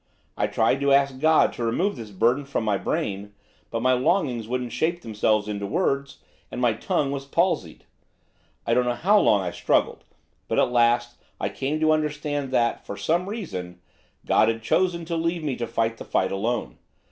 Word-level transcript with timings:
I 0.35 0.47
tried 0.47 0.81
to 0.81 0.91
ask 0.91 1.19
God 1.19 1.53
to 1.53 1.63
remove 1.63 1.95
this 1.95 2.09
burden 2.09 2.43
from 2.43 2.63
my 2.63 2.75
brain, 2.79 3.35
but 3.69 3.83
my 3.83 3.93
longings 3.93 4.47
wouldn't 4.47 4.71
shape 4.71 5.03
themselves 5.03 5.47
into 5.47 5.67
words, 5.67 6.17
and 6.49 6.59
my 6.59 6.73
tongue 6.73 7.11
was 7.11 7.25
palsied. 7.27 7.83
I 8.65 8.73
don't 8.73 8.85
know 8.85 8.95
how 8.95 9.19
long 9.19 9.41
I 9.41 9.51
struggled, 9.51 10.03
but, 10.47 10.57
at 10.57 10.71
last, 10.71 11.19
I 11.39 11.49
came 11.49 11.79
to 11.81 11.91
understand 11.91 12.49
that, 12.49 12.83
for 12.83 12.97
some 12.97 13.27
cause, 13.27 13.53
God 14.25 14.47
had 14.47 14.63
chosen 14.63 15.05
to 15.05 15.15
leave 15.15 15.43
me 15.43 15.55
to 15.57 15.67
fight 15.67 15.97
the 15.97 16.03
fight 16.05 16.31
alone. 16.31 16.79